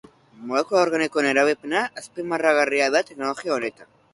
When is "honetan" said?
3.59-3.97